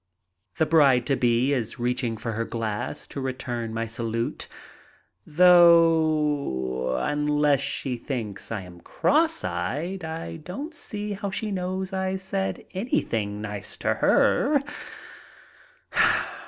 [0.57, 4.47] The bride to be is reaching for her glass to return my salute,
[5.27, 12.15] though unless she thinks I am cross eyed I don't see how she knows I
[12.15, 14.63] said anything nice to her.